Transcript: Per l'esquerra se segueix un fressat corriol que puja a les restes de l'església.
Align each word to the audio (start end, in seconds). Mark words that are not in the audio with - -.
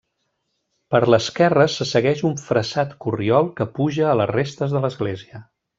Per 0.95 1.01
l'esquerra 1.13 1.67
se 1.75 1.87
segueix 1.91 2.25
un 2.31 2.35
fressat 2.47 2.97
corriol 3.07 3.53
que 3.61 3.71
puja 3.79 4.13
a 4.15 4.19
les 4.23 4.35
restes 4.37 4.79
de 4.79 4.87
l'església. 4.87 5.49